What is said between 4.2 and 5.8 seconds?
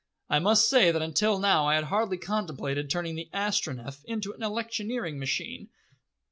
an electioneering machine.